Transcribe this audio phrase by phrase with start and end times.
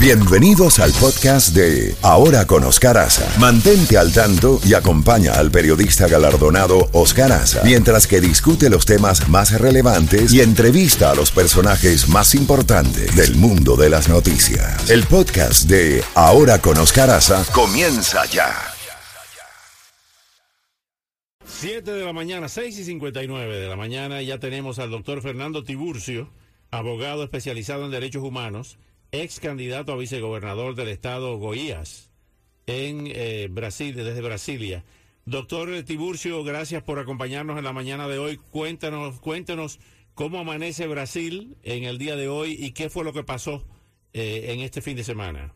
[0.00, 3.28] Bienvenidos al podcast de Ahora con Oscar Aza.
[3.40, 9.28] Mantente al tanto y acompaña al periodista galardonado Oscar Aza mientras que discute los temas
[9.28, 14.88] más relevantes y entrevista a los personajes más importantes del mundo de las noticias.
[14.88, 18.54] El podcast de Ahora con Oscar Aza comienza ya.
[21.44, 25.64] 7 de la mañana, 6 y 59 de la mañana, ya tenemos al doctor Fernando
[25.64, 26.30] Tiburcio,
[26.70, 28.78] abogado especializado en derechos humanos
[29.12, 32.10] ex candidato a vicegobernador del estado Goiás
[32.66, 34.84] en eh, Brasil, desde Brasilia.
[35.24, 38.38] Doctor Tiburcio, gracias por acompañarnos en la mañana de hoy.
[38.50, 39.78] Cuéntanos, cuéntanos
[40.14, 43.64] cómo amanece Brasil en el día de hoy y qué fue lo que pasó
[44.12, 45.52] eh, en este fin de semana.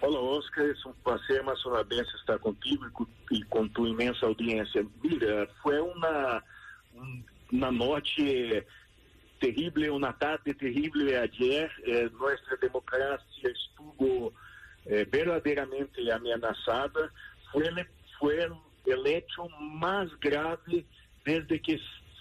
[0.00, 2.84] Hola Oscar, es un placer más una vez estar contigo
[3.30, 4.84] y con tu inmensa audiencia.
[5.00, 6.44] Mira, fue una,
[7.52, 8.66] una noche
[9.42, 11.70] terrible, é una tarde terrible é ayer.
[11.82, 14.32] Eh, nuestra é, democracia estuvo
[14.86, 17.12] eh, verdaderamente ameaçada.
[17.50, 17.64] Foi,
[18.20, 20.86] foi o hecho mais grave
[21.24, 21.76] desde que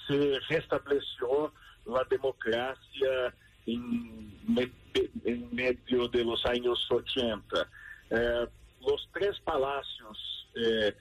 [0.07, 1.53] se restableció
[1.95, 3.33] a democracia
[3.67, 4.33] em,
[5.25, 7.69] em meio dos anos 80.
[8.09, 8.47] Eh,
[8.81, 10.95] os três palácios eh,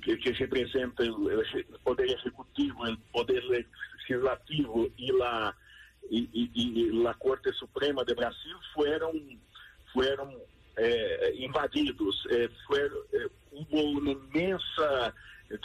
[0.00, 3.42] que, que representam o poder executivo, o poder
[4.08, 5.56] Legislativo y la
[6.08, 9.40] y, y, y, la Corte Suprema de Brasil fueron
[9.92, 10.34] fueron
[10.76, 15.14] eh, invadidos eh, fue, eh, hubo una inmensa
[15.48, 15.58] de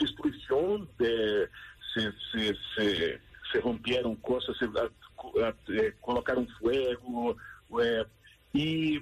[1.93, 7.35] se, se, se, se rompieron cosas se a, a, eh, colocaron fuego
[8.53, 8.97] y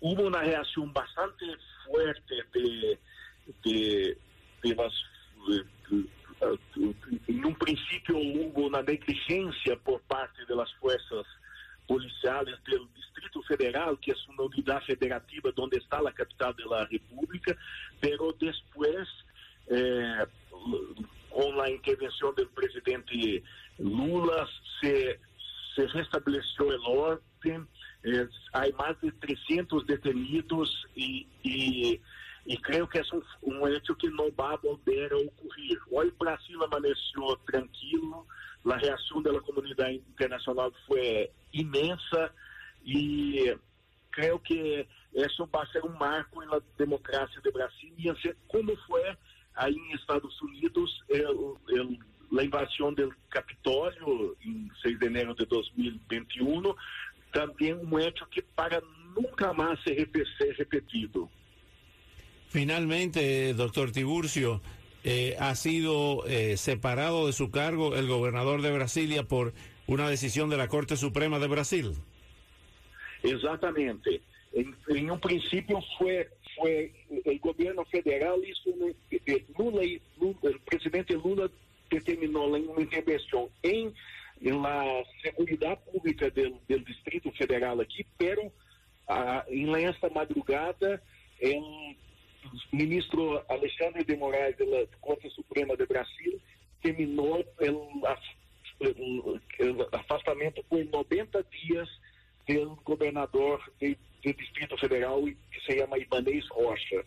[0.00, 1.46] hubo una reacción bastante
[1.86, 2.98] fuerte de
[3.64, 4.18] de,
[4.62, 4.92] de las
[7.28, 11.26] en un principio hubo una negligencia por parte de las fuerzas
[11.86, 16.86] policiales del Distrito Federal, que es una unidad federativa donde está la capital de la
[16.86, 17.56] República,
[18.00, 19.08] pero después,
[19.68, 20.26] eh,
[21.30, 23.42] con la intervención del presidente
[23.78, 24.46] Lula,
[24.80, 25.20] se,
[25.74, 27.68] se restableció el orden,
[28.04, 31.26] eh, hay de 300 detenidos y
[32.44, 35.78] y creo que es un, un, hecho que no va a volver a ocurrir.
[36.18, 38.26] Brasil amaneció tranquilo,
[38.64, 42.32] la reacción de la comunidad internacional fue inmensa
[42.84, 43.44] y
[44.10, 48.30] creo que eso va a ser un marco en la democracia de Brasil y así
[48.48, 49.16] como fue
[49.54, 51.26] ahí en Estados Unidos el,
[51.68, 51.98] el,
[52.30, 56.74] la invasión del Capitolio en 6 de enero de 2021,
[57.32, 58.80] también un hecho que para
[59.14, 60.08] nunca más ser
[60.56, 61.28] repetido.
[62.52, 64.60] Finalmente, doctor Tiburcio,
[65.04, 69.54] eh, ha sido eh, separado de su cargo el gobernador de Brasilia por
[69.86, 71.92] una decisión de la Corte Suprema de Brasil.
[73.22, 74.20] Exactamente.
[74.52, 76.92] En, en un principio fue, fue
[77.24, 78.92] el gobierno federal hizo una,
[79.56, 79.82] Lula,
[80.20, 81.48] Lula, el presidente Lula
[81.90, 83.94] determinó una intervención en,
[84.42, 88.42] en la seguridad pública del, del Distrito Federal aquí, pero
[89.08, 91.00] uh, en esta madrugada
[91.42, 91.64] en
[92.72, 96.40] ministro Alexandre de Moraes da Corte Suprema de Brasil
[96.82, 98.06] terminou o
[99.92, 101.88] afastamento por 90 dias
[102.46, 107.04] do governador do Distrito Federal que se llama Ibanez Rocha.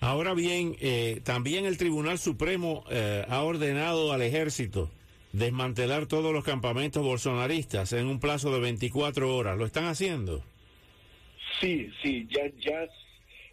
[0.00, 4.90] Ahora bien, eh, también el Tribunal Supremo eh, ha ordenado al ejército
[5.32, 9.58] desmantelar todos los campamentos bolsonaristas en un plazo de 24 horas.
[9.58, 10.42] ¿Lo están haciendo?
[11.60, 12.86] Sí, sí, ya, ya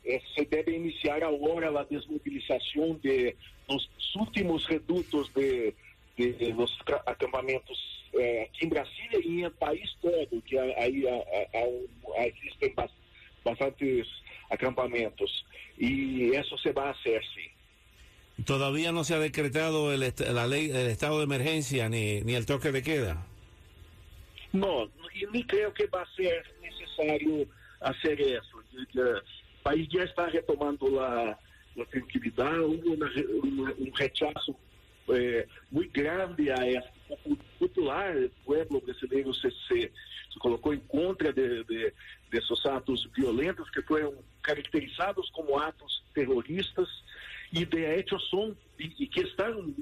[0.03, 3.35] eh, se debe iniciar ahora la desmovilización de
[3.67, 5.75] los últimos reductos de,
[6.17, 6.71] de, de los
[7.05, 7.77] acampamentos
[8.19, 10.13] eh, aquí en Brasilia y en el país todo,
[10.45, 11.05] que ahí
[12.25, 12.73] existen
[13.43, 14.07] bastantes
[14.49, 15.45] acampamentos.
[15.77, 18.43] Y eso se va a hacer, sí.
[18.45, 22.45] ¿Todavía no se ha decretado el, la ley, el estado de emergencia ni, ni el
[22.45, 23.25] toque de queda?
[24.51, 27.47] No, y ni creo que va a ser necesario
[27.81, 28.61] hacer eso.
[29.63, 31.37] País já está retomando a,
[31.79, 33.09] a tranquilidade, hubo uma,
[33.43, 34.55] uma, um rechazo
[35.09, 36.93] é, muito grande a essa
[37.59, 39.91] popular, o pueblo brasileiro se, se,
[40.31, 41.93] se colocou em contra de, de,
[42.31, 46.89] desses atos violentos que foram caracterizados como atos terroristas
[47.51, 49.73] e de hecho são e, e que estão,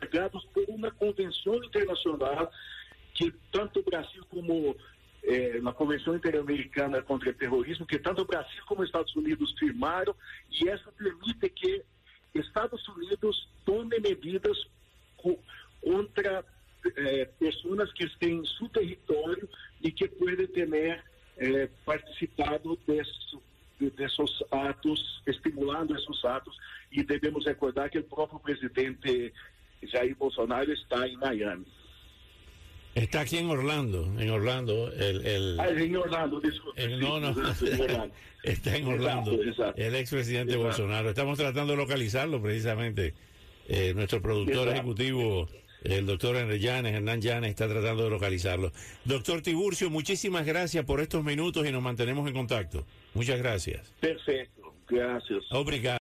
[0.00, 2.50] pegados por uma convenção internacional
[3.14, 4.76] que tanto o Brasil como
[5.24, 9.54] é, na Convenção Interamericana contra o Terrorismo, que tanto o Brasil como os Estados Unidos
[9.58, 10.14] firmaram,
[10.50, 11.82] e essa permite que
[12.34, 14.58] Estados Unidos tome medidas
[15.16, 15.38] co
[15.80, 16.44] contra
[16.96, 19.48] é, pessoas que estão em seu território
[19.82, 20.10] e ter
[21.36, 23.38] eh, participado desse,
[23.78, 26.56] desses atos, estimulando esses atos,
[26.90, 29.32] e devemos recordar que o próprio presidente
[29.82, 31.66] Jair Bolsonaro está em Miami.
[32.94, 34.92] Está aquí en Orlando, en Orlando.
[34.92, 36.88] El, el, ah, en Orlando, disculpe.
[36.96, 37.30] no, no,
[38.44, 39.32] está en Orlando.
[39.32, 39.82] Exacto, exacto.
[39.82, 41.08] El expresidente Bolsonaro.
[41.08, 43.14] Estamos tratando de localizarlo precisamente.
[43.66, 45.48] Eh, nuestro productor ejecutivo,
[45.82, 48.72] el doctor Henry Llanes, Hernán Llanes, está tratando de localizarlo.
[49.04, 52.84] Doctor Tiburcio, muchísimas gracias por estos minutos y nos mantenemos en contacto.
[53.14, 53.92] Muchas gracias.
[54.00, 55.44] Perfecto, gracias.
[55.50, 55.92] Obrigado.